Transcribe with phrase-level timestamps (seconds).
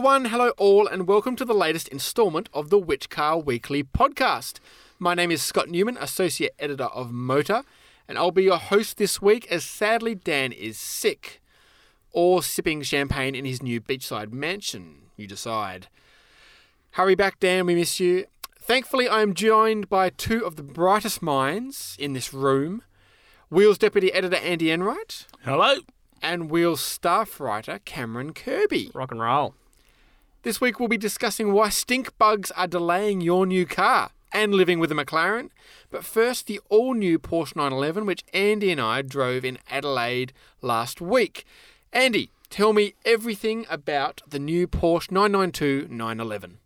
[0.00, 3.84] Hello, one, hello, all, and welcome to the latest installment of the Which Car Weekly
[3.84, 4.58] podcast.
[4.98, 7.64] My name is Scott Newman, Associate Editor of Motor,
[8.08, 11.42] and I'll be your host this week as sadly Dan is sick.
[12.12, 15.88] Or sipping champagne in his new beachside mansion, you decide.
[16.92, 18.24] Hurry back, Dan, we miss you.
[18.58, 22.82] Thankfully, I am joined by two of the brightest minds in this room
[23.50, 25.80] Wheels Deputy Editor Andy Enright Hello.
[26.22, 28.92] and Wheels staff writer Cameron Kirby.
[28.94, 29.56] Rock and roll.
[30.42, 34.78] This week we'll be discussing why stink bugs are delaying your new car and living
[34.78, 35.50] with a McLaren.
[35.90, 40.32] But first, the all new Porsche 911, which Andy and I drove in Adelaide
[40.62, 41.44] last week.
[41.92, 46.56] Andy, tell me everything about the new Porsche 992 911.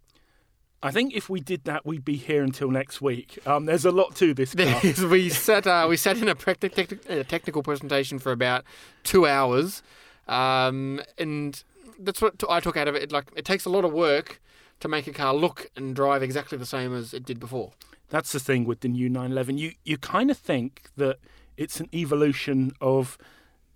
[0.80, 3.38] I think if we did that, we'd be here until next week.
[3.44, 5.08] Um, there's a lot to this car.
[5.08, 8.62] We sat uh, we sat in a practic- uh, technical presentation for about
[9.02, 9.82] two hours,
[10.28, 11.64] um, and
[11.98, 13.12] that's what I took out of it.
[13.12, 14.40] Like it takes a lot of work
[14.80, 17.72] to make a car look and drive exactly the same as it did before.
[18.10, 19.58] That's the thing with the new 911.
[19.58, 21.18] You you kind of think that
[21.56, 23.16] it's an evolution of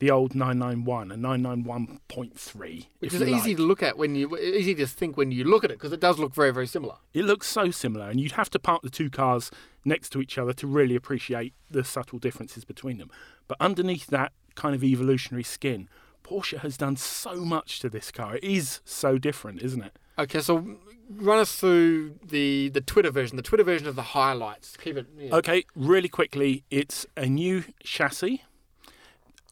[0.01, 2.87] the old 991, a 991.3.
[3.01, 3.57] Which is easy like.
[3.57, 6.01] to look at when you easy to think when you look at it because it
[6.01, 6.97] does look very very similar.
[7.13, 9.51] It looks so similar, and you'd have to park the two cars
[9.85, 13.11] next to each other to really appreciate the subtle differences between them.
[13.49, 15.89] But underneath that kind of evolutionary skin,
[16.29, 18.37] Porsche has done so much to this car.
[18.37, 19.99] It is so different, isn't it?
[20.19, 20.77] Okay, so
[21.09, 24.77] run us through the the Twitter version, the Twitter version of the highlights.
[24.77, 25.07] Keep it.
[25.17, 25.37] Yeah.
[25.37, 28.45] Okay, really quickly, it's a new chassis.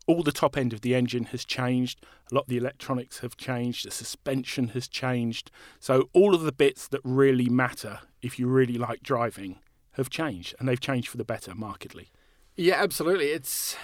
[0.07, 2.05] All the top end of the engine has changed.
[2.31, 3.87] A lot of the electronics have changed.
[3.87, 5.51] The suspension has changed.
[5.81, 9.59] So, all of the bits that really matter if you really like driving
[9.93, 12.11] have changed, and they've changed for the better markedly.
[12.57, 13.27] Yeah, absolutely.
[13.27, 13.77] It's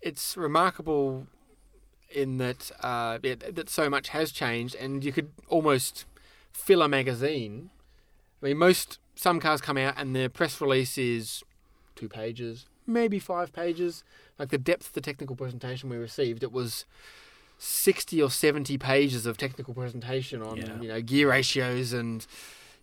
[0.00, 1.26] it's remarkable
[2.10, 6.04] in that uh, yeah, that so much has changed, and you could almost
[6.52, 7.70] fill a magazine.
[8.42, 11.42] I mean, most some cars come out and their press release is
[11.96, 14.04] two pages, maybe five pages.
[14.38, 16.84] Like the depth of the technical presentation we received, it was
[17.58, 20.80] sixty or seventy pages of technical presentation on Yeah.
[20.80, 22.26] you know gear ratios and.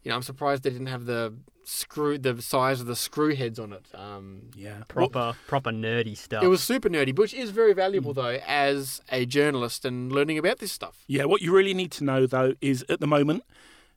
[0.03, 1.33] You know, I'm surprised they didn't have the
[1.67, 3.85] screw, the size of the screw heads on it.
[3.93, 4.83] Um, Yeah.
[4.87, 6.43] Proper, proper nerdy stuff.
[6.43, 10.59] it was super nerdy, which is very valuable though as a journalist and learning about
[10.59, 11.03] this stuff.
[11.07, 13.43] Yeah, what you really need to know though is at the moment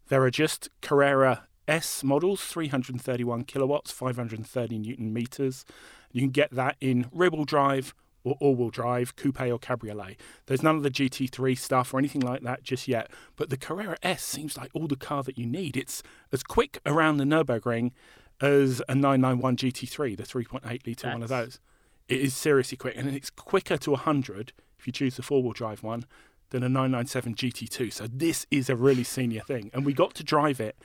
[0.08, 5.64] there are just Carrera S models, 331 kilowatts, 530 newton meters.
[6.12, 10.16] You can get that in rear-wheel drive or all-wheel drive, coupe or cabriolet.
[10.46, 13.10] There's none of the GT3 stuff or anything like that just yet.
[13.36, 15.76] But the Carrera S seems like all the car that you need.
[15.76, 16.02] It's
[16.32, 17.92] as quick around the Nurburgring
[18.40, 21.60] as a 991 GT3, the 3.8 litre one of those.
[22.08, 25.82] It is seriously quick, and it's quicker to 100 if you choose the four-wheel drive
[25.82, 26.04] one
[26.50, 27.92] than a 997 GT2.
[27.92, 30.76] So this is a really senior thing, and we got to drive it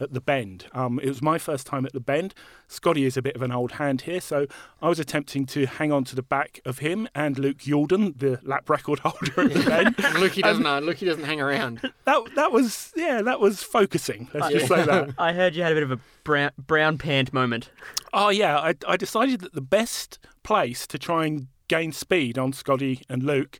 [0.00, 0.66] at the Bend.
[0.72, 2.34] Um, it was my first time at the Bend.
[2.66, 4.46] Scotty is a bit of an old hand here, so
[4.80, 8.40] I was attempting to hang on to the back of him and Luke Youlden, the
[8.42, 9.96] lap record holder at the Bend.
[9.96, 11.80] Lukey doesn't uh, Lukey doesn't hang around.
[12.04, 14.28] That that was yeah, that was focusing.
[14.32, 15.14] Let's just say that.
[15.18, 17.70] I heard you had a bit of a brown, brown pant moment.
[18.12, 22.52] Oh yeah, I, I decided that the best place to try and gain speed on
[22.52, 23.58] Scotty and Luke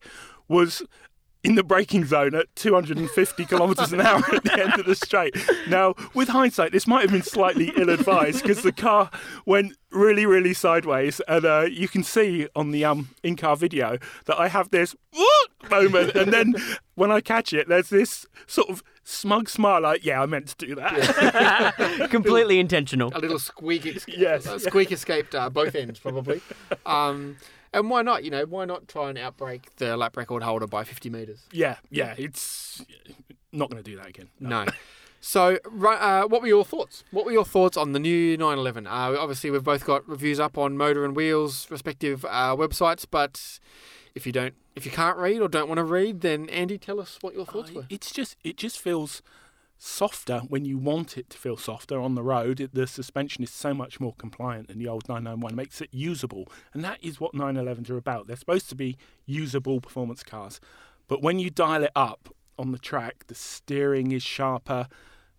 [0.49, 0.83] was
[1.45, 5.35] in the braking zone at 250 kilometres an hour at the end of the straight.
[5.69, 9.11] Now, with hindsight, this might have been slightly ill-advised because the car
[9.47, 14.39] went really, really sideways, and uh, you can see on the um in-car video that
[14.39, 14.95] I have this
[15.71, 16.55] moment, and then
[16.97, 20.67] when I catch it, there's this sort of smug smile, like, "Yeah, I meant to
[20.67, 23.11] do that." Completely intentional.
[23.15, 24.47] A little squeak, escape, Yes.
[24.47, 26.43] uh, squeak escaped uh, both ends probably.
[26.85, 27.37] Um,
[27.73, 28.25] and why not?
[28.25, 31.41] You know, why not try and outbreak the lap record holder by 50 meters?
[31.53, 32.83] yeah, yeah, it's
[33.53, 34.29] not going to do that again.
[34.41, 34.67] No.
[35.21, 37.03] So, uh, what were your thoughts?
[37.11, 38.87] What were your thoughts on the new 911?
[38.87, 43.59] Uh, obviously, we've both got reviews up on Motor and Wheels respective uh, websites, but
[44.15, 47.01] if you don't, if you can't read or don't want to read, then Andy, tell
[47.01, 47.87] us what your thoughts were.
[47.91, 49.21] It's just it just feels
[49.79, 52.61] softer when you want it to feel softer on the road.
[52.61, 55.53] It, the suspension is so much more compliant than the old 991.
[55.53, 58.27] It makes it usable, and that is what 911s are about.
[58.27, 60.61] They're supposed to be usable performance cars,
[61.07, 62.29] but when you dial it up
[62.59, 64.89] on the track, the steering is sharper.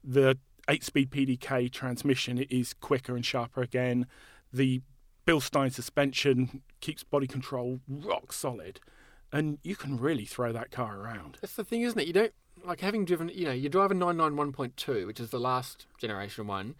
[0.03, 0.37] The
[0.69, 4.07] eight-speed PDK transmission is quicker and sharper again.
[4.53, 4.81] The
[5.27, 8.79] Bilstein suspension keeps body control rock solid,
[9.31, 11.37] and you can really throw that car around.
[11.41, 12.07] That's the thing, isn't it?
[12.07, 12.33] You don't
[12.65, 13.29] like having driven.
[13.29, 16.75] You know, you drive a 991.2, which is the last generation one.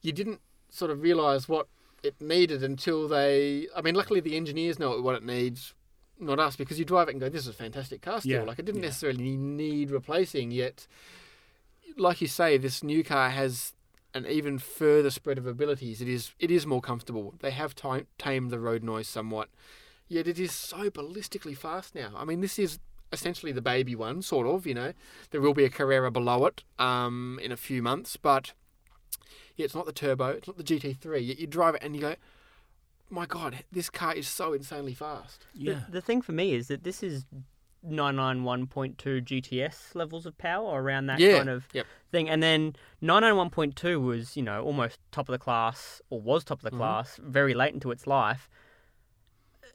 [0.00, 0.40] You didn't
[0.70, 1.68] sort of realise what
[2.02, 3.68] it needed until they.
[3.76, 5.74] I mean, luckily the engineers know what it needs
[6.18, 8.42] not us because you drive it and go, "This is a fantastic car." Still, Yeah,
[8.42, 8.88] like it didn't yeah.
[8.88, 10.50] necessarily need replacing.
[10.50, 10.86] Yet,
[11.96, 13.74] like you say, this new car has
[14.14, 16.00] an even further spread of abilities.
[16.00, 17.34] It is it is more comfortable.
[17.40, 19.48] They have time, tamed the road noise somewhat.
[20.08, 22.12] Yet it is so ballistically fast now.
[22.14, 22.78] I mean, this is
[23.12, 24.66] essentially the baby one, sort of.
[24.66, 24.92] You know,
[25.30, 28.52] there will be a Carrera below it um, in a few months, but
[29.56, 31.26] yeah, it's not the turbo, it's not the GT3.
[31.26, 32.14] Yet you drive it and you go,
[33.10, 35.46] my God, this car is so insanely fast.
[35.54, 35.80] Yeah.
[35.86, 37.26] The, the thing for me is that this is
[37.86, 41.86] 991.2 GTS levels of power or around that Yeah, kind of yep.
[42.10, 42.28] thing.
[42.28, 46.64] And then 991.2 was, you know, almost top of the class or was top of
[46.64, 46.78] the Mhm.
[46.78, 48.48] class very late into its life.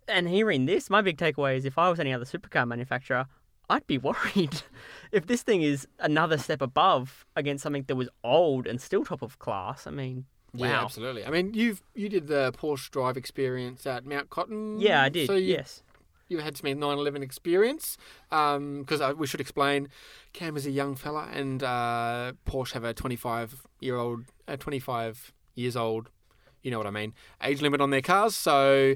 [0.07, 3.27] And hearing this, my big takeaway is if I was any other supercar manufacturer,
[3.69, 4.62] I'd be worried
[5.12, 9.21] if this thing is another step above against something that was old and still top
[9.21, 9.88] of class.
[9.88, 10.68] I mean, wow.
[10.68, 11.25] Yeah, absolutely.
[11.25, 14.80] I mean, you've you did the Porsche Drive experience at Mount Cotton.
[14.80, 15.27] Yeah, I did.
[15.27, 15.83] So you, yes.
[16.30, 17.98] you had some 911 experience.
[18.30, 19.89] Because uh, we should explain,
[20.33, 25.33] Cam is a young fella, and uh, Porsche have a 25 year old, uh, 25
[25.56, 26.10] years old.
[26.63, 27.13] You know what I mean?
[27.42, 28.95] Age limit on their cars, so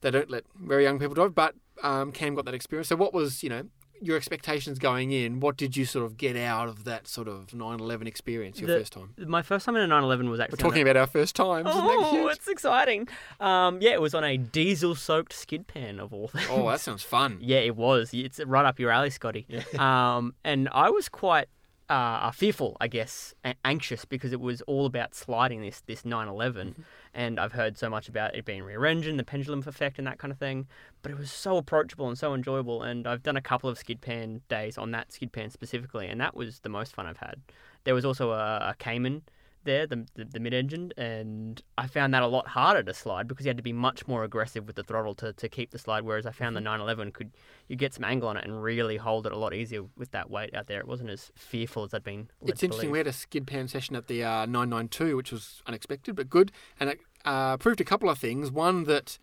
[0.00, 1.34] they don't let very young people drive.
[1.34, 2.88] But um, Cam got that experience.
[2.88, 3.64] So what was you know
[4.02, 5.40] your expectations going in?
[5.40, 8.78] What did you sort of get out of that sort of 911 experience your The-
[8.80, 9.14] first time?
[9.18, 10.56] My first time in a 911 was actually.
[10.62, 11.66] We're talking about our first times.
[11.70, 13.08] Oh, it's exciting.
[13.40, 16.46] Um, yeah, it was on a diesel-soaked skid pan of all things.
[16.50, 17.38] Oh, that sounds fun.
[17.40, 18.10] yeah, it was.
[18.12, 19.46] It's right up your alley, Scotty.
[19.78, 21.48] Um, and I was quite
[21.88, 26.68] uh, fearful, I guess, a- anxious because it was all about sliding this this 911,
[26.68, 26.82] Mm-hmm.
[27.14, 30.18] and I've heard so much about it being rear engine, the pendulum effect, and that
[30.18, 30.66] kind of thing.
[31.02, 34.00] But it was so approachable and so enjoyable, and I've done a couple of skid
[34.00, 37.40] pan days on that skid pan specifically, and that was the most fun I've had.
[37.84, 39.22] There was also a, a Cayman
[39.66, 43.44] there, the, the, the mid-engine, and I found that a lot harder to slide because
[43.44, 46.04] you had to be much more aggressive with the throttle to, to keep the slide.
[46.04, 47.32] Whereas I found the 911 could
[47.68, 50.30] you get some angle on it and really hold it a lot easier with that
[50.30, 50.80] weight out there.
[50.80, 52.30] It wasn't as fearful as I'd been.
[52.40, 52.68] It's interesting.
[52.70, 52.90] believe.
[52.92, 56.52] We had a skid pan session at the uh, 992, which was unexpected but good,
[56.80, 58.50] and it uh, proved a couple of things.
[58.50, 59.18] One that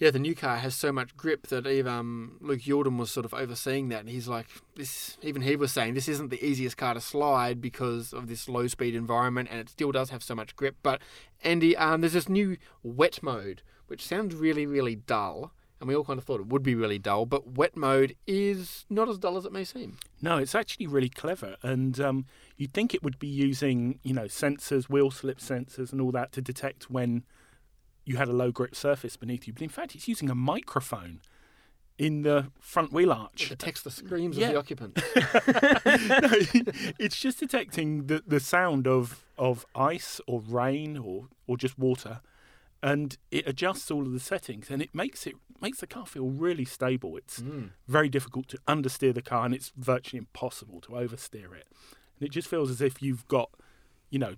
[0.00, 3.26] yeah, the new car has so much grip that even um, Luke Youlden was sort
[3.26, 5.18] of overseeing that, and he's like, this.
[5.20, 8.66] Even he was saying this isn't the easiest car to slide because of this low
[8.66, 10.76] speed environment, and it still does have so much grip.
[10.82, 11.02] But
[11.44, 15.52] Andy, um, there's this new wet mode, which sounds really, really dull.
[15.78, 18.84] And we all kind of thought it would be really dull, but wet mode is
[18.90, 19.96] not as dull as it may seem.
[20.20, 22.26] No, it's actually really clever, and um,
[22.58, 26.32] you'd think it would be using, you know, sensors, wheel slip sensors, and all that
[26.32, 27.24] to detect when
[28.10, 29.52] you had a low grip surface beneath you.
[29.52, 31.20] But in fact, it's using a microphone
[31.96, 33.42] in the front wheel arch.
[33.44, 34.48] It detects the screams Yeah.
[34.48, 35.02] of the occupants.
[36.24, 36.30] no,
[36.98, 42.20] it's just detecting the, the sound of, of ice or rain or, or just water,
[42.82, 46.28] and it adjusts all of the settings, and it makes it makes the car feel
[46.30, 47.16] really stable.
[47.18, 47.70] It's Mm.
[47.86, 51.66] very difficult to understeer the car, and it's virtually impossible to oversteer it.
[52.18, 53.50] And it just feels as if you've got,
[54.08, 54.34] you know,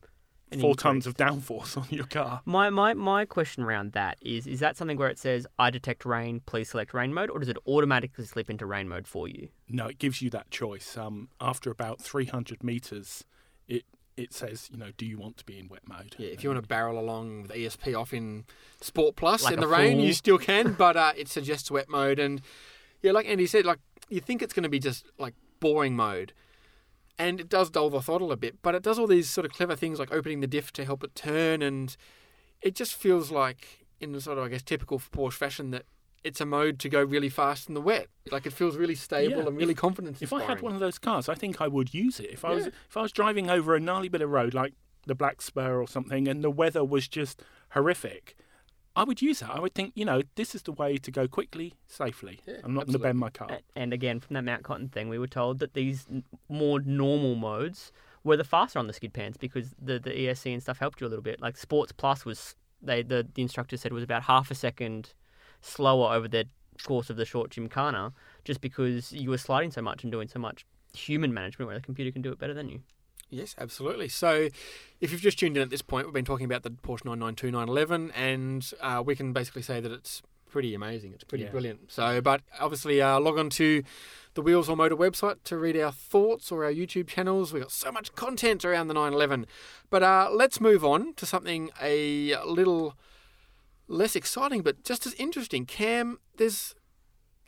[0.53, 2.43] An four tons of downforce on your car.
[2.45, 6.05] My, my my question around that is is that something where it says I detect
[6.05, 9.49] rain, please select rain mode, or does it automatically slip into rain mode for you?
[9.69, 10.97] No, it gives you that choice.
[10.97, 13.25] Um, after about 300 meters,
[13.69, 13.85] it
[14.17, 16.15] it says, you know, do you want to be in wet mode?
[16.19, 18.45] Yeah, if you want to barrel along with ESP off in
[18.81, 21.89] Sport Plus Like in a the rain, you still can, but uh, it suggests wet
[21.89, 22.19] mode.
[22.19, 22.43] And
[23.01, 23.79] yeah, like Andy said, like
[24.09, 26.33] you think it's going to be just like boring mode,
[27.19, 29.53] and it does dull the throttle a bit, but it does all these sort of
[29.53, 31.97] clever things like opening the diff to help it turn, and
[32.61, 35.85] it just feels like in the sort of I guess typical Porsche fashion that
[36.25, 38.07] it's a mode to go really fast in the wet.
[38.31, 40.23] Like it feels really stable Yeah, and really confidence.
[40.23, 42.31] If I had one of those cars, I think I would use it.
[42.31, 44.75] If I was if I was driving over a gnarly bit of road like
[45.07, 48.37] the Black Spur or something, and the weather was just horrific,
[48.95, 49.51] I would use that.
[49.51, 52.41] I would think, you know, this is the way to go quickly, safely.
[52.47, 53.59] Yeah, I'm not going to bend my car.
[53.75, 56.07] And again, from that Mount Cotton thing, we were told that these
[56.49, 57.91] more normal modes
[58.25, 61.07] were the faster on the skid pans because the, the ESC and stuff helped you
[61.07, 61.41] a little bit.
[61.41, 65.15] Like Sports Plus was, they the, the instructor said was about half a second
[65.63, 66.47] slower over the
[66.85, 68.13] course of the short gymkhana
[68.45, 71.85] just because you were sliding so much and doing so much human management where the
[71.85, 72.81] computer can do it better than you.
[73.33, 74.09] Yes, absolutely.
[74.09, 74.49] So,
[75.01, 77.51] if you've just tuned in at this point, we've been talking about the Porsche 992
[77.51, 80.21] 911, and uh, we can basically say that it's
[80.51, 81.15] pretty amazing.
[81.15, 81.51] It's pretty Yeah.
[81.51, 81.91] brilliant.
[81.91, 83.83] So, but obviously, uh, log on to
[84.35, 87.55] the Wheels or Motor website to read our thoughts or our YouTube channels.
[87.55, 89.47] We've got so much content around the 911.
[89.89, 92.95] But uh, let's move on to something a little
[93.89, 95.65] less exciting, but just as interesting.
[95.65, 96.75] Cam, there's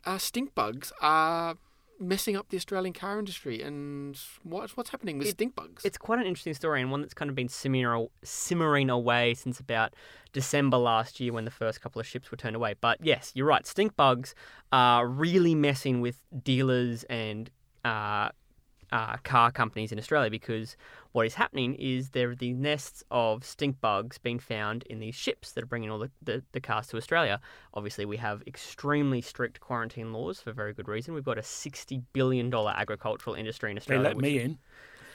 [0.03, 1.57] uh, stink bugs are
[1.99, 5.85] messing up the Australian car industry, and what what's happening with It- stink bugs?
[5.85, 9.59] It's quite an interesting story and one that's kind of been simmering, simmering away since
[9.59, 9.93] about
[10.33, 12.75] December last year when the first couple of ships were turned away.
[12.79, 13.65] But yes, you're right.
[13.65, 14.35] Stink bugs
[14.71, 17.49] are really messing with dealers and
[17.83, 18.29] uh,
[18.95, 20.77] uh, car companies in Australia because
[21.11, 25.15] what is happening is there are these nests of stink bugs being found in these
[25.15, 27.41] ships that are bringing all the, the, the cars to Australia.
[27.73, 31.13] Obviously, we have extremely strict quarantine laws for very good reason.
[31.13, 34.03] We've got a $60 billion agricultural industry in Australia.
[34.03, 34.57] They let me in.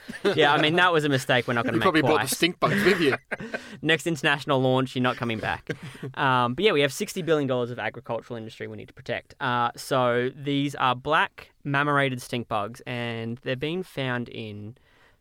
[0.35, 1.47] yeah, I mean that was a mistake.
[1.47, 3.15] We're not going to make probably brought the stink bugs with you.
[3.81, 5.69] Next international launch, you're not coming back.
[6.15, 9.35] um, but yeah, we have sixty billion dollars of agricultural industry we need to protect.
[9.39, 14.75] Uh, so these are black marmorated stink bugs, and they're being found in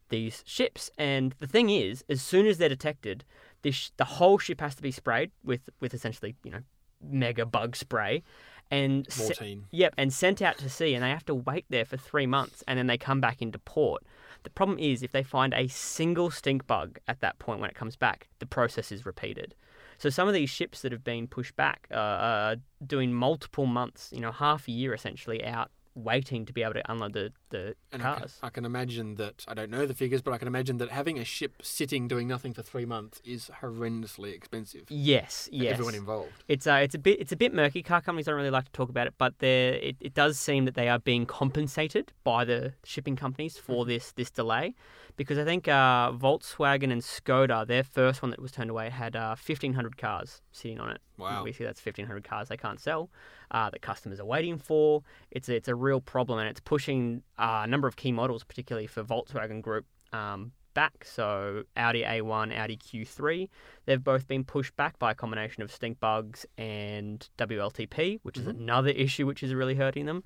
[0.09, 0.91] these ships.
[0.99, 3.25] And the thing is, as soon as they're detected,
[3.63, 6.61] this the whole ship has to be sprayed with with essentially you know
[7.03, 8.23] mega bug spray,
[8.71, 9.35] and se-
[9.71, 12.63] Yep, and sent out to sea, and they have to wait there for three months,
[12.69, 14.03] and then they come back into port.
[14.43, 17.77] The problem is, if they find a single stink bug at that point when it
[17.77, 19.55] comes back, the process is repeated.
[19.99, 22.57] So some of these ships that have been pushed back uh, are
[22.87, 26.91] doing multiple months, you know, half a year essentially out waiting to be able to
[26.91, 28.39] unload the, the And I can, cars.
[28.43, 31.19] I can imagine that I don't know the figures, but I can imagine that having
[31.19, 34.85] a ship sitting doing nothing for three months is horrendously expensive.
[34.89, 35.73] Yes, for yes.
[35.73, 36.45] Everyone involved.
[36.49, 37.83] It's uh, it's a bit it's a bit murky.
[37.83, 40.75] Car companies don't really like to talk about it, but it, it does seem that
[40.75, 44.75] they are being compensated by the shipping companies for this this delay,
[45.21, 49.15] because I think uh, Volkswagen and Skoda, their first one that was turned away, had
[49.15, 51.03] uh, fifteen hundred cars sitting on it.
[51.19, 51.41] Wow.
[51.41, 53.11] Obviously, that's fifteen hundred cars they can't sell,
[53.51, 55.03] uh, that customers are waiting for.
[55.31, 58.45] It's a, it's a real problem, and it's pushing uh, a number of key models,
[58.45, 59.85] particularly for Volkswagen Group.
[60.15, 63.49] Um, back so Audi A1 Audi Q3
[63.87, 68.47] They've both been pushed back by a combination of stink bugs and WLTP, which is
[68.47, 70.23] another issue which is really hurting them.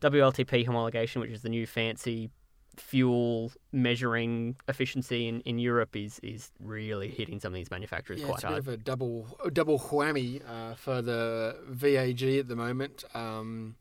[0.00, 2.30] WLTP homologation, which is the new fancy
[2.76, 8.26] fuel measuring efficiency in, in Europe, is is really hitting some of these manufacturers Yeah,
[8.26, 8.64] quite it's a hard.
[8.64, 13.04] bit of a double double whammy uh, for the VAG at the moment.
[13.14, 13.76] Um,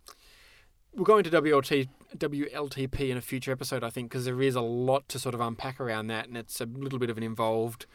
[0.93, 4.61] we'll go into WLT, WLTP in a future episode, I think, because there is a
[4.61, 7.85] lot to sort of unpack around that, and it's a little bit of an involved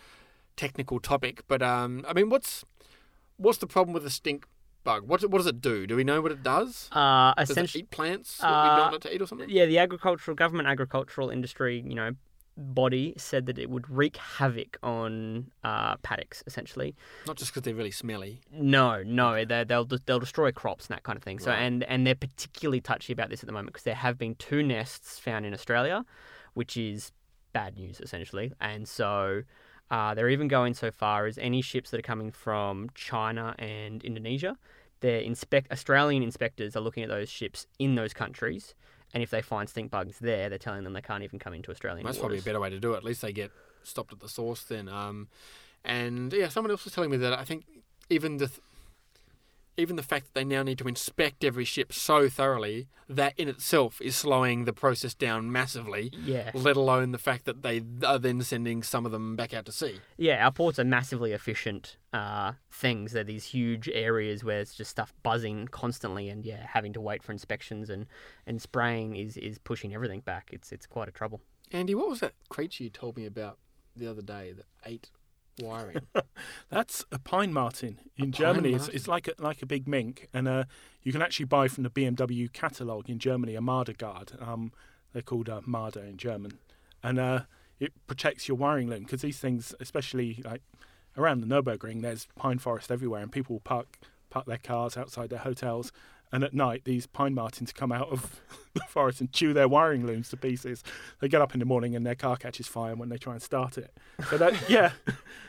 [0.56, 1.42] technical topic.
[1.48, 2.64] But um, I mean, what's
[3.36, 4.46] what's the problem with the stink
[4.86, 5.06] bug?
[5.06, 5.86] What what does it do?
[5.86, 6.88] Do we know what it does?
[6.92, 8.40] uh, Does it eat plants?
[8.40, 9.50] What we uh, don't know to eat or something?
[9.50, 12.12] yeah, the agricultural government agricultural industry, you know,
[12.56, 16.94] body said that it would wreak havoc on uh, paddocks, essentially.
[17.26, 18.40] Not just because they're really smelly.
[18.50, 21.38] No, no, they they'll they'll destroy crops and that kind of thing.
[21.38, 21.60] So Right.
[21.60, 24.62] and and they're particularly touchy about this at the moment because there have been two
[24.62, 26.04] nests found in Australia,
[26.54, 27.12] which is
[27.52, 28.52] bad news essentially.
[28.60, 29.42] And so
[29.90, 34.04] uh, they're even going so far as any ships that are coming from China and
[34.04, 34.56] Indonesia,
[35.00, 38.74] their inspect Australian inspectors are looking at those ships in those countries.
[39.14, 41.70] And if they find stink bugs there, they're telling them they can't even come into
[41.70, 42.98] Australian That's probably a better way to do it.
[42.98, 43.52] At least they get
[43.82, 44.88] stopped at the source then.
[44.88, 45.28] Um,
[45.84, 47.64] and yeah, someone else was telling me that I think
[48.10, 48.60] even the th-
[49.76, 53.48] even the fact that they now need to inspect every ship so thoroughly that in
[53.48, 56.12] itself is slowing the process down massively.
[56.24, 56.50] Yeah.
[56.54, 59.72] Let alone the fact that they are then sending some of them back out to
[59.72, 60.00] sea.
[60.16, 63.12] Yeah, our ports are massively efficient uh, things.
[63.12, 67.22] They're these huge areas where it's just stuff buzzing constantly, and yeah, having to wait
[67.22, 68.06] for inspections and,
[68.46, 70.50] and spraying is, is pushing everything back.
[70.52, 71.40] It's it's quite a trouble.
[71.72, 73.58] Andy, what was that creature you told me about
[73.94, 75.10] the other day that ate
[75.60, 76.00] wiring?
[76.70, 78.74] That's a pine marten in pine Germany.
[78.74, 80.64] It's, it's like a like a big mink, and uh,
[81.02, 84.32] you can actually buy from the BMW catalog in Germany a Marder guard.
[84.40, 84.72] Um,
[85.12, 86.58] they're called uh, Marder in German,
[87.02, 87.40] and uh,
[87.78, 90.62] it protects your wiring loom because these things, especially like
[91.16, 93.98] around the Nurburgring, there's pine forest everywhere, and people park
[94.30, 95.92] park their cars outside their hotels.
[96.32, 98.40] And at night, these pine martens come out of
[98.74, 100.82] the forest and chew their wiring looms to pieces.
[101.20, 103.42] They get up in the morning and their car catches fire when they try and
[103.42, 103.96] start it.
[104.28, 104.92] So that, yeah,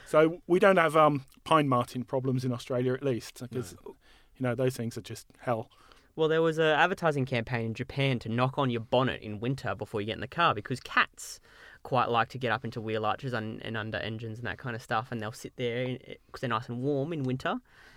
[0.05, 4.55] so we don't have um, pine marten problems in Australia, at least, because you know
[4.55, 5.69] those things are just hell.
[6.15, 9.75] Well, there was an advertising campaign in Japan to knock on your bonnet in winter
[9.75, 11.39] before you get in the car because cats
[11.83, 14.75] quite like to get up into wheel arches and, and under engines and that kind
[14.75, 17.55] of stuff, and they'll sit there because they're nice and warm in winter,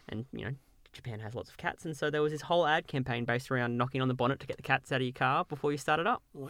[0.08, 0.54] and you know.
[0.92, 3.76] Japan has lots of cats, and so there was this whole ad campaign based around
[3.76, 6.00] knocking on the bonnet to get the cats out of your car before you start
[6.00, 6.22] it up.
[6.34, 6.48] wow.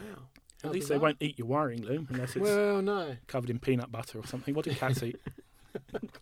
[0.63, 1.09] At How least they bizarre.
[1.09, 3.17] won't eat your wiring loom unless it's Well, no.
[3.27, 4.53] covered in peanut butter or something.
[4.55, 5.19] What do cats eat?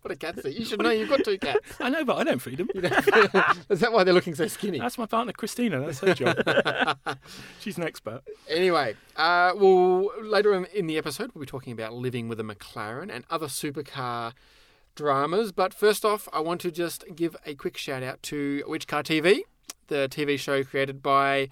[0.03, 0.59] What a cat's eat.
[0.59, 1.59] You should know you've got two cats.
[1.79, 2.69] I know, but I don't feed them.
[3.69, 4.77] Is that why they're looking so skinny?
[4.77, 5.79] That's my partner, Christina.
[5.79, 6.37] That's her job.
[7.59, 8.21] She's an expert.
[8.47, 12.43] Anyway, uh, well, later in- in the episode, we'll be talking about living with a
[12.43, 14.33] McLaren and other supercar
[14.99, 15.53] dramas.
[15.53, 19.01] But first off, I want to just give a quick shout out to Which Car
[19.01, 19.43] TV,
[19.87, 21.47] the TV show created by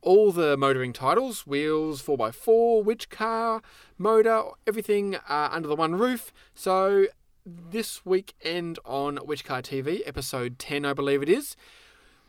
[0.00, 3.62] all the motoring titles wheels, 4x4, which car,
[3.98, 6.32] motor, everything uh, under the one roof.
[6.54, 7.06] So,
[7.44, 11.56] this weekend on Which Car TV, episode 10, I believe it is,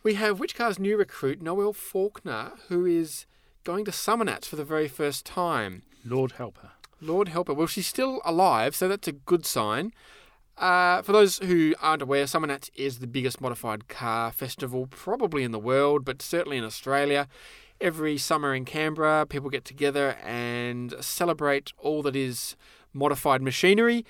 [0.01, 3.27] we have Which Car's new recruit, Noelle Faulkner, who is
[3.63, 5.83] going to Summernats for the very first time.
[6.03, 6.71] Lord help her.
[6.99, 7.53] Lord help her.
[7.53, 9.93] Well, she's still alive, so that's a good sign.
[10.57, 15.51] Uh, for those who aren't aware, Summernats is the biggest modified car festival probably in
[15.51, 17.27] the world, but certainly in Australia.
[17.81, 22.55] Every summer in Canberra, people get together and celebrate all that is
[22.93, 24.05] modified machinery,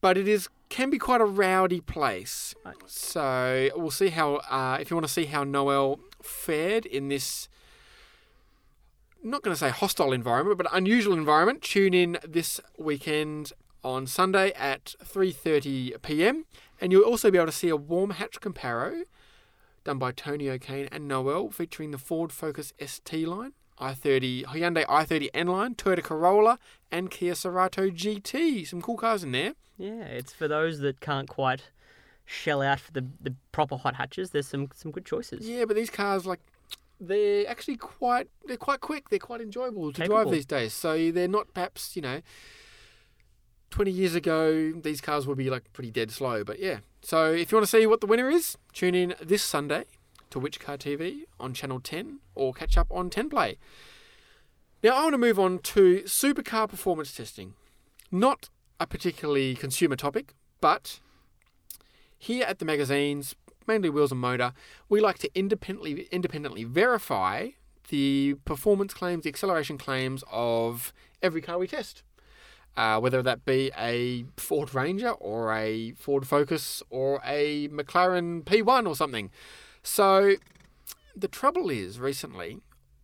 [0.00, 2.54] but it is can be quite a rowdy place.
[2.86, 4.36] So we'll see how.
[4.50, 7.48] Uh, if you want to see how Noelle fared in this
[9.22, 11.62] not going to say hostile environment, but unusual environment.
[11.62, 13.52] Tune in this weekend
[13.84, 16.46] on Sunday at 3:30 p.m.
[16.80, 19.04] and you'll also be able to see a warm hatch comparo
[19.84, 25.28] done by Tony O'Kane and Noelle featuring the Ford Focus ST line, i30 Hyundai i30
[25.34, 26.58] N line, Toyota Corolla
[26.90, 28.66] and Kia Cerato GT.
[28.66, 29.52] Some cool cars in there.
[29.76, 31.64] Yeah, it's for those that can't quite
[32.24, 34.30] shell out for the, the proper hot hatches.
[34.30, 35.46] There's some some good choices.
[35.46, 36.40] Yeah, but these cars like
[37.00, 39.10] they're actually quite they're quite quick.
[39.10, 40.72] They're quite enjoyable to drive these days.
[40.72, 42.20] So they're not perhaps you know.
[43.74, 46.78] 20 years ago, these cars would be like pretty dead slow, but yeah.
[47.02, 49.86] So if you want to see what the winner is, tune in this Sunday
[50.30, 53.58] to Which Car TV on Channel 10 or catch up on 10 Play.
[54.84, 57.54] Now I want to move on to supercar performance testing.
[58.12, 61.00] Not a particularly consumer topic, but
[62.16, 63.34] here at the magazines,
[63.66, 64.52] mainly Wheels and Motor,
[64.88, 67.48] we like to independently independently verify
[67.88, 72.04] the performance claims, the acceleration claims of every car we test.
[72.76, 78.88] Uh, whether that be a Ford Ranger or a Ford Focus or a McLaren P1
[78.88, 79.30] or something.
[79.84, 80.34] So
[81.14, 82.58] the trouble is, recently,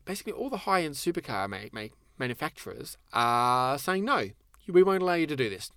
[0.05, 4.31] basically all the high-end supercar ma- ma- manufacturers are saying no,
[4.67, 5.71] we won't allow you to do this.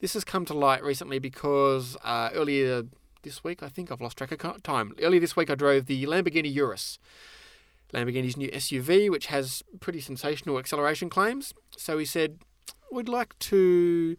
[0.00, 2.84] This has come to light recently because uh, earlier
[3.22, 4.94] this week, I think I've lost track of time.
[5.00, 6.98] Earlier this week, I drove the Lamborghini Urus,
[7.92, 11.52] Lamborghini's new SUV, which has pretty sensational acceleration claims.
[11.76, 12.38] So he said,
[12.92, 14.16] "We'd like to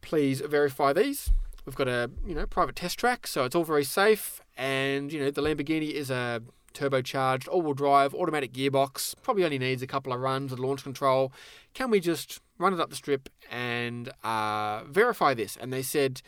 [0.00, 1.30] please verify these.
[1.64, 4.40] We've got a you know private test track, so it's all very safe.
[4.56, 6.42] And you know the Lamborghini is a
[6.72, 9.14] turbocharged all-wheel drive automatic gearbox.
[9.22, 11.32] Probably only needs a couple of runs with launch control.
[11.74, 16.22] Can we just run it up the strip and uh, verify this?" And they said,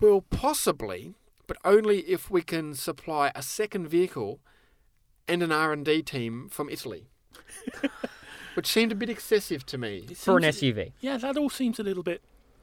[0.00, 1.14] "Well, possibly."
[1.46, 4.40] But only if we can supply a second vehicle
[5.28, 7.08] and an R&D team from Italy.
[8.64, 10.06] Which seemed a bit excessive to me.
[10.10, 10.92] It For an seems- SUV.
[11.02, 12.22] Yeah, that all seems a little bit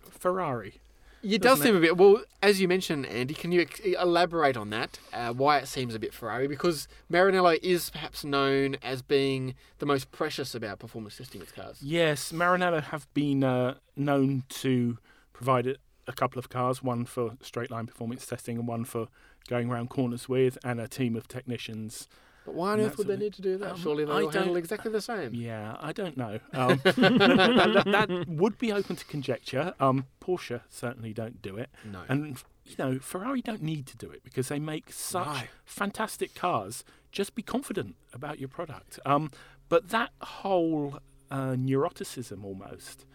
[0.09, 0.81] Ferrari.
[1.21, 1.95] It does Doesn't seem a bit.
[1.95, 4.97] Well, as you mentioned, Andy, can you ex- elaborate on that?
[5.13, 6.47] Uh, why it seems a bit Ferrari?
[6.47, 11.77] Because Maranello is perhaps known as being the most precious about performance testing its cars.
[11.83, 14.97] Yes, Maranello have been uh, known to
[15.33, 15.75] provide a,
[16.07, 19.07] a couple of cars, one for straight line performance testing and one for
[19.47, 22.07] going around corners with, and a team of technicians.
[22.51, 23.71] But why on earth would they need to do that?
[23.71, 25.33] Um, Surely they'll handle don't- exactly the same.
[25.33, 26.39] Yeah, I don't know.
[26.53, 29.73] Um, that, that- that- that would be open to conjecture.
[29.79, 32.01] Um, Porsche certainly don't do it, No.
[32.09, 35.41] and you know Ferrari don't need to do it because they make such No.
[35.65, 36.83] fantastic cars.
[37.11, 38.99] Just be confident about your product.
[39.05, 39.31] Um,
[39.69, 43.05] but that whole uh, neuroticism almost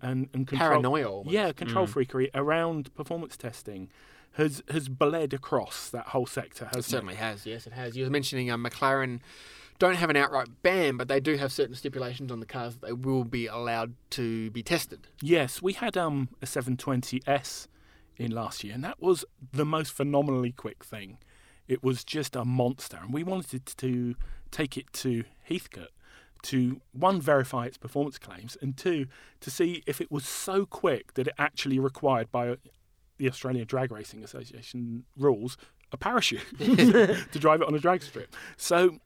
[0.00, 1.10] and, and control, Paranoia.
[1.10, 1.32] almost.
[1.34, 1.92] yeah, control Mm.
[1.92, 3.90] freakery around performance testing
[4.34, 6.64] has has bled across that whole sector.
[6.66, 7.46] It Hasn't certainly has.
[7.46, 7.96] Yes, it has.
[7.96, 9.20] You were mentioning um, McLaren
[9.78, 12.86] don't have an outright ban, but they do have certain stipulations on the cars that
[12.86, 15.08] they will be allowed to be tested.
[15.20, 17.66] Yes, we had um, a 720S
[18.16, 21.18] in last year, and that was the most phenomenally quick thing.
[21.66, 24.14] It was just a monster, and we wanted to
[24.50, 25.88] take it to Heathcote
[26.42, 29.06] to one verify its performance claims, and two
[29.40, 32.56] to see if it was so quick that it actually required by
[33.18, 35.56] the Australian Drag Racing Association rules
[35.92, 38.34] a parachute to drive it on a drag strip.
[38.56, 38.98] So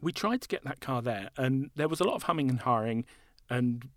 [0.00, 2.60] we tried to get that car there, and there was a lot of humming and
[2.60, 3.04] hawing,
[3.48, 3.88] and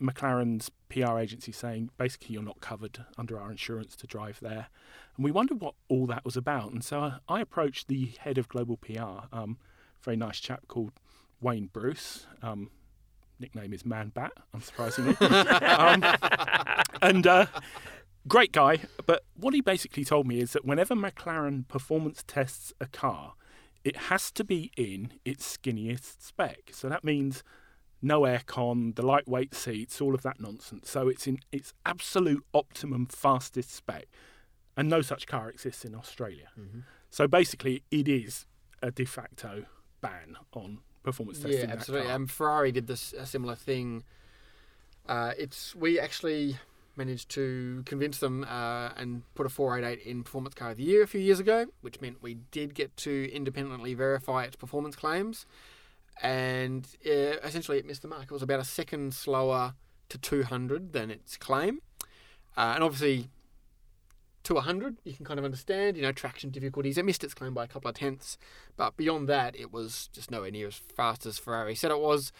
[0.00, 4.68] McLaren's PR agency saying basically you're not covered under our insurance to drive there.
[5.16, 6.70] And we wondered what all that was about.
[6.72, 9.58] And so I, I approached the head of global PR, um,
[10.02, 10.92] very nice chap called
[11.40, 12.26] Wayne Bruce.
[12.42, 12.70] Um,
[13.40, 15.20] nickname is Man Bat, unsurprisingly.
[15.78, 16.04] um,
[17.02, 17.46] and uh,
[18.28, 18.80] great guy.
[19.06, 23.34] But what he basically told me is that whenever McLaren performance tests a car,
[23.84, 26.70] it has to be in its skinniest spec.
[26.72, 27.42] So that means
[28.00, 30.90] no aircon, the lightweight seats, all of that nonsense.
[30.90, 34.06] So it's in its absolute optimum fastest spec,
[34.76, 36.48] and no such car exists in Australia.
[37.10, 38.46] So basically, it is
[38.82, 39.64] a de facto
[40.00, 41.68] ban on performance testing.
[41.68, 42.10] Yeah, absolutely.
[42.10, 44.04] Um, Ferrari did this a similar thing.
[45.08, 46.58] Uh, it's we actually
[46.98, 51.02] managed to convince them uh, and put a 488 in Performance Car of the Year
[51.02, 55.46] a few years ago, which meant we did get to independently verify its performance claims,
[56.20, 58.24] and uh, essentially it missed the mark.
[58.24, 59.74] It was about a second slower
[60.08, 61.80] to 200 than its claim,
[62.56, 63.30] uh, and obviously.
[64.44, 66.96] To 100, you can kind of understand, you know, traction difficulties.
[66.96, 68.38] It missed its claim by a couple of tenths,
[68.78, 72.32] but beyond that, it was just nowhere near as fast as Ferrari said it was.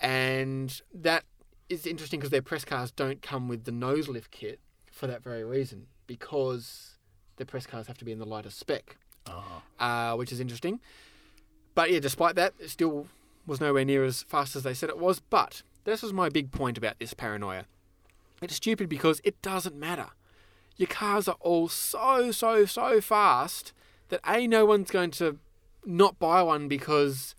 [0.00, 1.24] And that
[1.70, 5.22] is interesting because their press cars don't come with the nose lift kit for that
[5.22, 6.98] very reason, because
[7.36, 9.62] the press cars have to be in the lighter spec, Ah.
[9.78, 10.80] uh, which is interesting.
[11.74, 13.06] But yeah, despite that, it still
[13.46, 15.20] was nowhere near as fast as they said it was.
[15.20, 17.64] But this was my big point about this paranoia.
[18.42, 20.08] It's stupid because it doesn't matter.
[20.76, 23.72] Your cars are all so, so, so fast
[24.08, 25.38] that A, no one's going to
[25.84, 27.34] not buy one because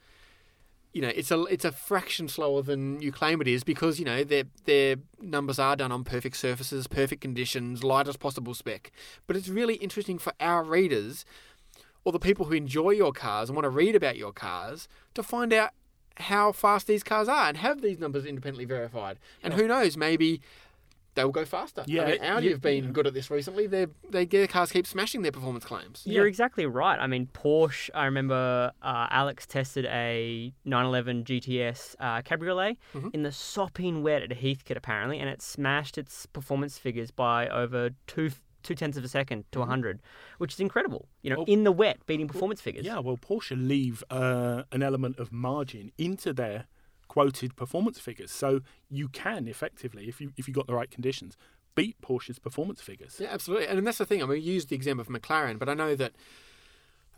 [0.94, 4.06] you know it's a it's a fraction slower than you claim it is because you
[4.06, 8.92] know their their numbers are done on perfect surfaces, perfect conditions, lightest possible spec.
[9.28, 11.26] But it's really interesting for our readers
[12.04, 15.24] or the people who enjoy your cars and want to read about your cars to
[15.24, 15.72] find out
[16.18, 19.18] how fast these cars are and have these numbers independently verified.
[19.44, 20.42] And who knows, maybe
[21.16, 21.84] they will go faster.
[21.88, 22.90] Yeah, I mean, Audi yeah, have been yeah.
[22.92, 23.68] good at this recently.
[23.68, 26.04] Their they their cars keep smashing their performance claims.
[26.06, 26.30] You're Yeah.
[26.30, 27.00] exactly right.
[27.00, 27.90] I mean, Porsche.
[27.94, 33.14] I remember uh, Alex tested a 911 GTS uh, Cabriolet Mhm.
[33.14, 37.90] in the sopping wet at Heathcote apparently, and it smashed its performance figures by over
[38.08, 38.32] two
[38.64, 40.00] two tenths of a second to 100,
[40.38, 41.08] which is incredible.
[41.24, 42.86] You know, Well- in the wet, beating performance figures.
[42.86, 46.68] Yeah, well, Porsche leave uh, an element of margin into their
[47.12, 51.36] quoted performance figures, so you can effectively, if you if you got the right conditions,
[51.76, 53.18] beat Porsche's performance figures.
[53.20, 53.68] Yeah, absolutely.
[53.68, 54.24] And that's the thing.
[54.24, 56.14] I mean, we used the example of McLaren, but I know that.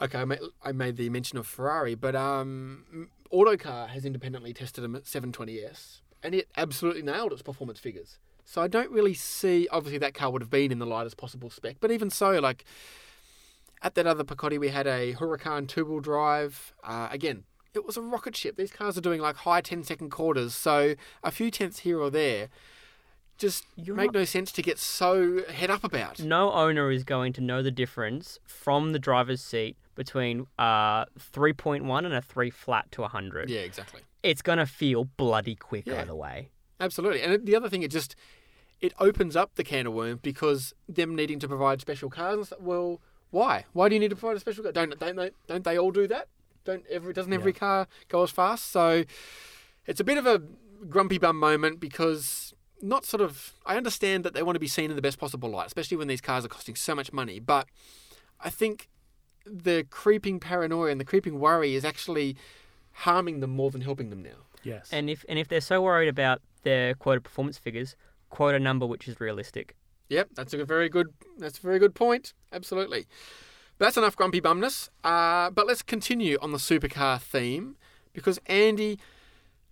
[0.02, 4.84] Okay, I made, I made the mention of Ferrari, but um, Autocar has independently tested
[4.84, 8.18] them at 720s, and it absolutely nailed its performance figures.
[8.46, 9.68] So I don't really see.
[9.72, 12.66] Obviously, that car would have been in the lightest possible spec, but even so, like
[13.84, 16.74] at that other PCOTY, we had a Huracan two-wheel drive.
[16.84, 18.56] Uh, again, it was a rocket ship.
[18.58, 22.50] These cars are doing like high 10-second quarters, so a few tenths here or there
[23.38, 26.20] just You're make not- no sense to get so head up about.
[26.20, 32.06] No owner is going to know the difference from the driver's seat between uh 3.1
[32.06, 33.50] and a 3 flat to 100.
[33.50, 34.02] Yeah, exactly.
[34.22, 36.02] It's going to feel bloody quick Yeah.
[36.02, 36.50] either way.
[36.80, 37.22] Absolutely.
[37.22, 38.16] And the other thing, it just
[38.82, 42.54] it opens up the can of worms because them needing to provide special cars.
[42.60, 43.66] Well, why?
[43.74, 44.72] Why do you need to provide a special car?
[44.74, 46.28] Don't don't they, don't they all do that?
[46.66, 47.60] Don't every doesn't every Yeah.
[47.60, 48.72] car go as fast?
[48.72, 49.04] So
[49.86, 50.42] it's a bit of a
[50.90, 54.90] grumpy bum moment because not sort of I understand that they want to be seen
[54.90, 57.40] in the best possible light, especially when these cars are costing so much money.
[57.40, 57.68] But
[58.40, 58.90] I think
[59.46, 62.36] the creeping paranoia and the creeping worry is actually
[62.92, 64.46] harming them more than helping them now.
[64.64, 64.90] Yes.
[64.92, 67.96] And if and if they're so worried about their quoted performance figures,
[68.30, 69.76] quote a number which is realistic.
[70.10, 71.08] Yep, that's a very good.
[71.38, 72.34] That's a very good point.
[72.52, 73.06] Absolutely.
[73.78, 74.90] But that's enough grumpy bumness.
[75.04, 77.76] Uh, but let's continue on the supercar theme
[78.14, 79.00] because Andy,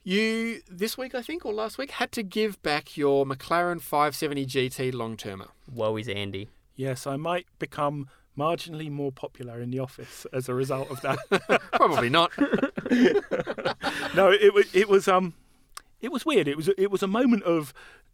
[0.04, 4.46] you this week I think or last week had to give back your McLaren 570
[4.46, 5.48] GT long termer.
[5.72, 6.50] Woe is Andy.
[6.76, 11.62] yes, I might become marginally more popular in the office as a result of that.
[11.74, 12.32] Probably not.
[14.16, 15.34] no, it was it was um,
[16.02, 16.48] it was weird.
[16.48, 17.74] It was it was a moment of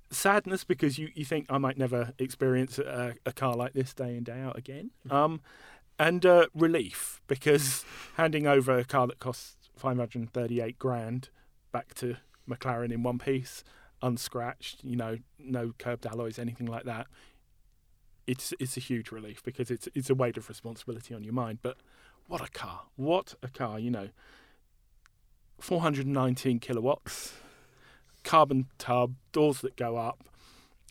[0.09, 4.15] sadness because you, you think I might never experience a, a car like this day
[4.17, 4.91] in day out again.
[5.09, 5.41] Um,
[5.99, 7.83] and uh, relief because
[8.15, 11.29] handing over a car that costs 538 grand
[11.71, 12.17] back to
[12.49, 13.63] McLaren in one piece,
[14.01, 17.07] unscratched, you know, no curbed alloys, anything like that.
[18.25, 21.59] It's it's a huge relief because it's it's a weight of responsibility on your mind.
[21.61, 21.77] But
[22.27, 22.81] what a car!
[22.95, 23.79] What a car!
[23.79, 24.09] You know,
[25.59, 27.33] 419 kilowatts,
[28.23, 30.25] carbon tub, doors that go up.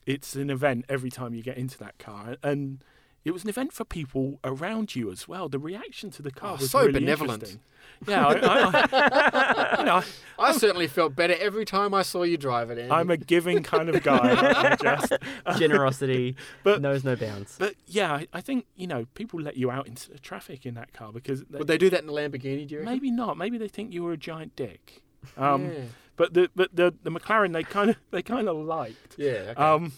[0.07, 2.83] It's an event every time you get into that car, and
[3.27, 5.49] it was an event for people around you as well.
[5.49, 7.59] The reaction to the car Oh, was so really benevolent.
[8.07, 10.03] Yeah, I, I, I, you know,
[10.39, 12.79] I certainly felt better every time I saw you drive it.
[12.79, 12.91] Andy.
[12.93, 14.77] I'm a giving kind of guy.
[14.83, 15.12] Just,
[15.59, 17.57] Generosity But- knows no bounds.
[17.59, 20.75] but yeah, I, I think you know people let you out into the traffic in
[20.75, 22.67] that car because they, Would they do that in a Lamborghini?
[22.69, 23.37] Do you maybe not.
[23.37, 25.03] Maybe they think you were a giant dick.
[25.37, 25.79] Um, yeah.
[26.17, 29.15] But the but the the McLaren they kind of they kind of liked.
[29.19, 29.53] Yeah.
[29.53, 29.55] Okay.
[29.61, 29.93] Um,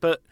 [0.00, 0.22] but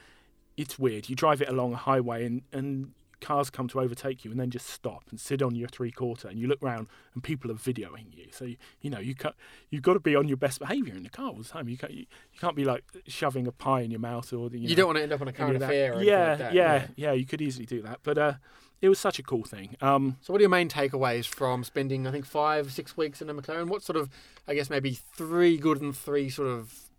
[0.61, 1.09] it's weird.
[1.09, 4.51] You drive it along a highway and, and cars come to overtake you and then
[4.51, 7.55] just stop and sit on your three quarter and you look round and people are
[7.55, 8.27] videoing you.
[8.31, 9.33] So you, you know you ca
[9.71, 11.69] you've got to be on your best behaviour in the car all the time.
[11.69, 14.59] You can't you, you can't be like shoving a pie in your mouth or the,
[14.59, 15.67] you, you know, don't want to end up on a any current of that.
[15.67, 16.03] affair.
[16.03, 16.55] Yeah, like that.
[16.55, 17.13] yeah, yeah.
[17.13, 18.01] You could easily do that.
[18.03, 18.33] But uh,
[18.81, 19.77] it was such a cool thing.
[19.83, 23.29] Um, So, what are your main takeaways from spending, I think, five, six weeks in
[23.29, 23.69] a McLaren?
[23.69, 24.09] What sort of,
[24.49, 26.90] I guess, maybe three good and three sort of,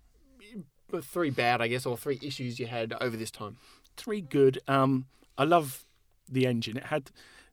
[1.00, 3.58] three bad, I guess, or three issues you had over this time?
[3.98, 4.60] three good.
[4.68, 5.06] Um,
[5.38, 5.86] I love
[6.30, 6.78] the engine.
[6.78, 7.12] It had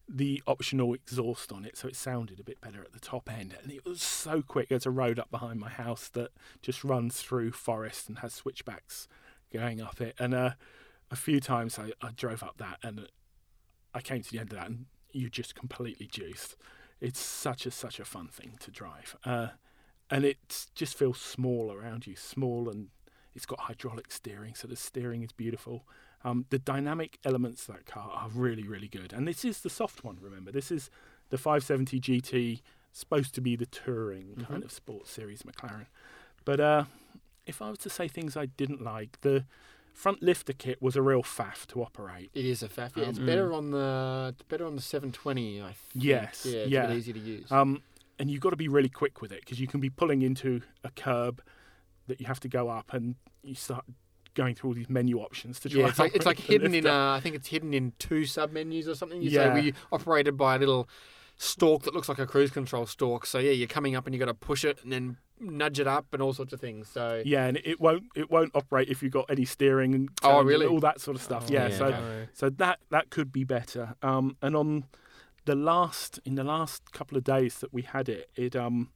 [0.08, 3.54] the optional exhaust on it, so it sounded a bit better at the top end.
[3.62, 4.68] And it was so quick.
[4.68, 6.30] There's a road up behind my house that
[6.62, 9.08] just runs through forest and has switchbacks
[9.52, 10.14] going up it.
[10.18, 10.52] And uh,
[11.10, 13.08] a few times I, I drove up that and
[13.94, 16.56] I came to the end of that and you just completely juiced.
[17.00, 19.16] It's such a such a fun thing to drive.
[19.24, 19.48] Uh,
[20.10, 22.88] and it just feels small around you, small and
[23.34, 25.84] it's got hydraulic steering, so the steering is beautiful.
[26.24, 29.12] Um, the dynamic elements of that car are really, really good.
[29.12, 30.50] And this is the soft one, remember.
[30.50, 30.90] This is
[31.30, 32.60] the 570 GT,
[32.92, 35.86] supposed to be the touring kind of sports series McLaren.
[36.44, 36.84] But uh,
[37.46, 39.44] if I was to say things I didn't like, the
[39.92, 42.30] front lifter kit was a real faff to operate.
[42.34, 42.96] It is a faff.
[42.96, 45.60] Yeah, it's Um, better on the it's better on the 720.
[45.60, 45.76] I think.
[45.94, 46.86] Yes, Yeah, it's a yeah.
[46.86, 47.52] bit easier to use.
[47.52, 47.82] Um,
[48.18, 50.62] and you've got to be really quick with it because you can be pulling into
[50.82, 51.40] a curb
[52.08, 53.84] that you have to go up and you start
[54.34, 56.86] going through all these menu options to try yeah, it's like it's like hidden in
[56.86, 59.20] uh, I think it's hidden in two sub menus or something.
[59.22, 59.52] You say Yeah.
[59.52, 60.88] where you operated by a little
[61.36, 63.24] stalk that looks like a cruise control stalk.
[63.26, 65.86] So yeah, you're coming up and you got to push it and then nudge it
[65.86, 66.88] up and all sorts of things.
[66.88, 70.28] So Yeah, and it won't it won't operate if you've got any steering and Oh,
[70.30, 70.66] turns and really?
[70.66, 71.46] all that sort of stuff.
[71.48, 72.28] Oh, yeah, yeah, so okay.
[72.32, 73.94] so that that could be better.
[74.02, 74.84] Um, and on
[75.46, 78.90] the last in the last couple of days that we had it, it um,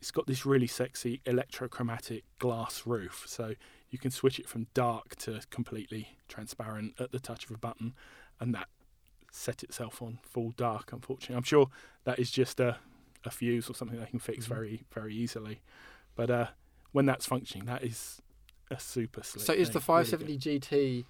[0.00, 3.54] it's got this really sexy electrochromatic glass roof, so
[3.90, 7.94] you can switch it from dark to completely transparent at the touch of a button,
[8.38, 8.68] and that
[9.32, 10.92] set itself on full dark.
[10.92, 11.68] Unfortunately, I'm sure
[12.04, 12.78] that is just a
[13.24, 14.54] a fuse or something they can fix Mm-hmm.
[14.54, 15.60] very very easily.
[16.16, 16.46] But uh,
[16.92, 18.20] when that's functioning, that is
[18.70, 19.44] a super slick.
[19.44, 20.62] so is thing, the really 570 good.
[20.62, 21.04] GT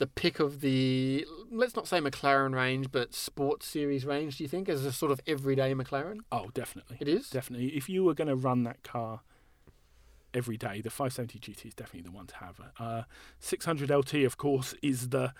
[0.00, 4.38] the pick of the let's not say McLaren range, but sports series range?
[4.38, 6.20] Do you think as a sort of everyday McLaren?
[6.32, 6.96] Oh, definitely.
[7.00, 7.30] It is.
[7.30, 7.68] Definitely.
[7.68, 9.20] If you were going to run that car
[10.32, 12.60] every day, the 570 GT is definitely the one to have.
[12.78, 13.02] Uh,
[13.40, 15.34] 600 LT, of course, is the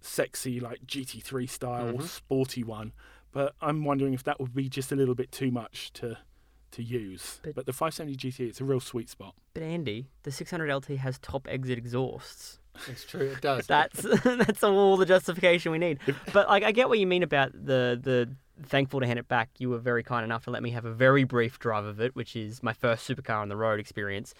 [0.00, 2.02] sexy, like GT3 style, Mhm.
[2.02, 2.92] sporty one.
[3.32, 6.18] But I'm wondering if that would be just a little bit too much to
[6.72, 7.40] to use.
[7.42, 9.34] But- But, the 570 GT, it's a real sweet spot.
[9.54, 12.58] But Andy, the 600 LT has top exit exhausts.
[12.88, 13.22] It's true.
[13.22, 13.66] It does.
[13.66, 15.98] That's that's all the justification we need.
[16.32, 18.28] But like, I get what you mean about the the.
[18.62, 19.50] Thankful to hand it back.
[19.58, 22.16] You were very kind enough to let me have a very brief drive of it,
[22.16, 24.32] which is my first supercar on the road experience.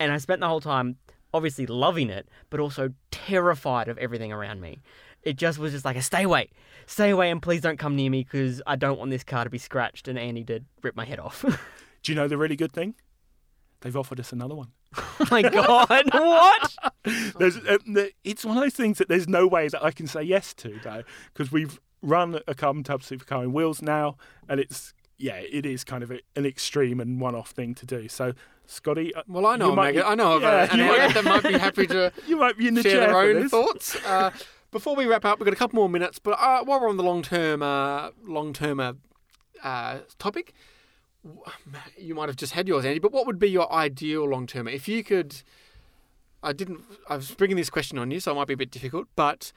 [0.00, 0.96] And I spent the whole time
[1.34, 4.80] obviously loving it, but also terrified of everything around me.
[5.24, 6.48] It just was just like a stay away,
[6.86, 9.50] stay away, and please don't come near me because I don't want this car to
[9.50, 11.44] be scratched and Andy to rip my head off.
[12.02, 12.94] Do you know the really good thing?
[13.80, 14.68] They've offered us another one.
[14.96, 16.74] Oh my god, what?
[17.38, 17.78] There's, uh,
[18.24, 20.78] it's one of those things that there's no way that I can say yes to,
[20.82, 21.02] though,
[21.32, 24.16] because we've run a carbon tub supercar in wheels now,
[24.48, 28.08] and it's yeah, it is kind of a, an extreme and one-off thing to do.
[28.08, 28.32] So,
[28.66, 30.10] Scotty, uh, well, I know, you might Megan.
[30.10, 32.58] I know of yeah, a, an you might- that might be happy to you might
[32.58, 33.96] be in the share chair their own thoughts.
[34.04, 34.30] Uh,
[34.72, 36.96] before we wrap up, we've got a couple more minutes, but uh, while we're on
[36.96, 38.94] the long term, uh, long term uh,
[39.62, 40.52] uh, topic, w-
[41.98, 42.98] you might have just had yours, Andy.
[42.98, 44.68] But what would be your ideal long term?
[44.68, 45.42] If you could,
[46.42, 46.80] I didn't.
[47.08, 49.08] I was bringing this question on you, so it might be a bit difficult.
[49.16, 49.52] But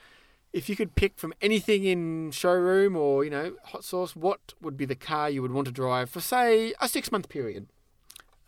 [0.53, 4.77] if you could pick from anything in showroom or you know hot sauce, what would
[4.77, 7.67] be the car you would want to drive for, say, a six month period?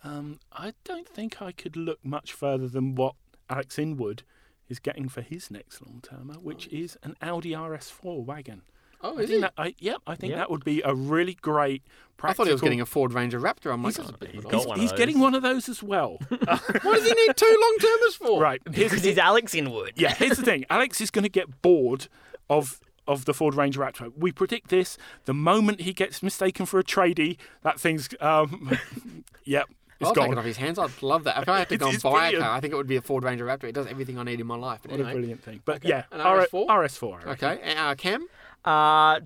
[0.02, 3.14] Um, I don't think I could look much further than what
[3.50, 4.22] Alex Inwood
[4.68, 8.62] is getting for his next long-termer, which is an Audi RS4 wagon.
[9.02, 9.40] Oh, I is think he?
[9.40, 10.36] that, I, yeah, I think Yeah.
[10.38, 11.82] that would be a really great.
[12.22, 13.72] I thought he was getting a Ford Ranger Raptor.
[13.72, 15.68] I'm like, He's- that's he's of an got He's, one he's getting one of those
[15.70, 16.18] as well.
[16.28, 18.40] What does he need two long termers for?
[18.42, 18.60] right.
[18.70, 19.92] Here's, Because he's Alex Inwood.
[19.96, 20.66] yeah, here's the thing.
[20.70, 22.08] Alex is going to get bored
[22.50, 24.12] of of the Ford Ranger Raptor.
[24.16, 24.98] We predict this.
[25.24, 28.78] The moment he gets mistaken for a tradie, that thing's um,
[29.44, 30.38] yep, it's I'll take it gone.
[30.38, 30.78] off his hands.
[30.78, 31.42] I'd love that.
[31.42, 32.36] If I had to It's- go and buy brilliant.
[32.42, 33.64] a car, I think it would be a Ford Ranger Raptor.
[33.64, 34.80] It does everything I need in my life.
[34.82, 35.62] But What a brilliant thing.
[35.64, 35.88] But Okay.
[35.88, 36.66] yeah, An RS4?
[36.66, 37.12] RS4.
[37.12, 37.48] I reckon.
[37.48, 37.74] okay.
[37.76, 38.26] Uh, Cam,
[38.64, 39.20] Uh,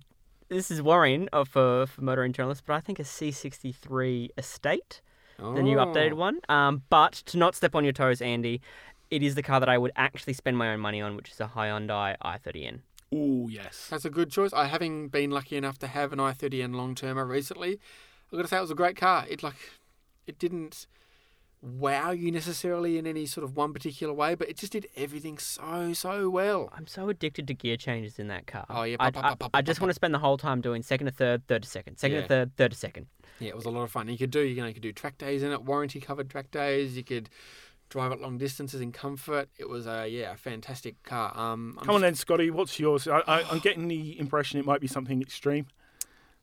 [0.49, 5.01] this is worrying uh, for, for motoring journalists, but I think a C63 Estate,
[5.39, 5.85] the new Oh.
[5.87, 6.41] updated one.
[6.49, 8.61] Um, but to not step on your toes, Andy,
[9.11, 11.41] it is the car that I would actually spend my own money on, which is
[11.41, 12.81] a Hyundai i30N.
[13.13, 13.89] Oh yes.
[13.91, 14.53] That's a good choice.
[14.53, 17.79] I having been lucky enough to have an i30N long termer recently,
[18.33, 19.25] I've got to say it was a great car.
[19.29, 19.55] It like
[20.27, 20.87] it didn't
[21.65, 25.39] wow you necessarily in any sort of one particular way, but it just did everything
[25.39, 26.69] so so well.
[26.77, 28.67] I'm so addicted to gear changes in that car.
[28.69, 30.37] Oh, yeah, I, pop, pop, I- pop, pop, I just want to spend the whole
[30.37, 32.23] time doing second to third, third to second, second Yeah.
[32.23, 33.07] to third, third to second.
[33.41, 34.09] Yeah, it was a lot of fun.
[34.09, 36.51] You could do you know you could do track days in it, warranty covered track
[36.51, 36.97] days.
[36.97, 37.31] You could
[37.89, 39.49] drive it long distances in comfort.
[39.59, 41.33] It was a yeah, a fantastic car.
[41.37, 42.51] Um, I'm Come on then, Scotty.
[42.51, 43.09] What's yours?
[43.09, 45.67] I, I, I'm getting the impression it might be something extreme.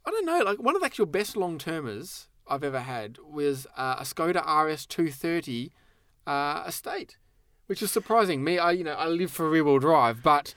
[0.06, 0.40] I don't know.
[0.40, 4.42] Like one of the actual best long termers I've ever had was uh, a Skoda
[4.46, 5.72] RS 230
[6.28, 7.18] uh, Estate,
[7.68, 8.44] which is surprising.
[8.44, 10.54] Me, I you know I live for rear wheel drive, but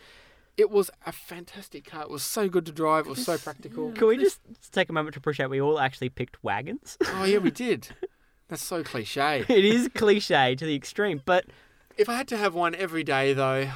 [0.56, 2.02] it was a fantastic car.
[2.02, 3.06] It was so good to drive.
[3.06, 3.92] It was so practical.
[3.92, 4.40] Can we just
[4.72, 6.96] take a moment to appreciate we all actually picked wagons?
[7.14, 7.88] Oh yeah, we did.
[8.48, 9.44] That's so cliche.
[9.48, 11.46] it is cliche to the extreme, but
[11.96, 13.70] If I had to have one every day, though,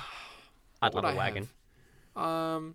[0.82, 1.48] I'd love would a I wagon.
[2.14, 2.24] have?
[2.24, 2.74] Um,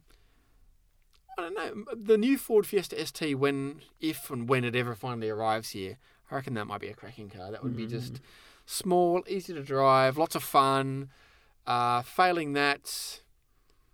[1.37, 1.85] I don't know.
[1.95, 5.97] The new Ford Fiesta ST, when, if and when it ever finally arrives here,
[6.29, 7.51] I reckon that might be a cracking car.
[7.51, 8.19] That would be just
[8.65, 11.09] small, easy to drive, lots of fun.
[11.65, 13.21] Uh, failing that,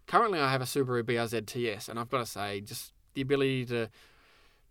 [0.07, 3.65] currently I have a Subaru BRZ TS, and I've got to say, just the ability
[3.65, 3.89] to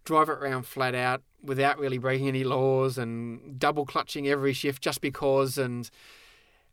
[0.04, 4.83] drive it around flat out without really breaking any laws and double clutching every shift
[4.83, 5.90] just because, and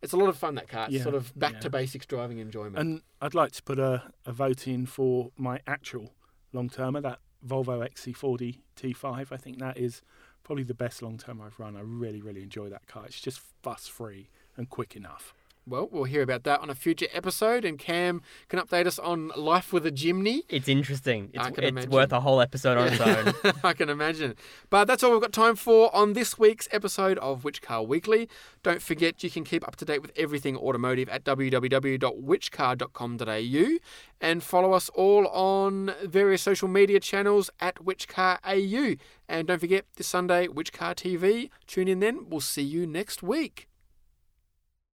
[0.02, 0.56] it's a lot of fun.
[0.56, 1.60] That car, It's Yeah, sort of back yeah.
[1.62, 2.78] to basics driving enjoyment.
[2.78, 6.14] And I'd like to put a, a vote in for my actual
[6.54, 9.32] long termer, that Volvo XC40 T5.
[9.32, 10.02] I think that is
[10.44, 11.76] probably the best long term I've run.
[11.76, 13.06] I really, really enjoy that car.
[13.06, 15.34] It's just fuss free and quick enough.
[15.68, 19.32] Well, we'll hear about that on a future episode, and Cam can update us on
[19.36, 20.42] life with a Jimny.
[20.48, 21.32] It's interesting.
[21.34, 21.90] It's, it's imagine.
[21.90, 23.34] worth a whole episode on its own.
[23.64, 24.36] I can imagine.
[24.70, 28.30] But that's all we've got time for on this week's episode of Which Car Weekly.
[28.62, 33.78] Don't forget you can keep up to date with everything automotive at www.whichcar.com.au
[34.22, 39.00] and follow us all on various social media channels at WhichCarAU.
[39.28, 41.50] And don't forget this Sunday, Which Car TV.
[41.66, 42.30] Tune in then.
[42.30, 43.68] We'll see you next week.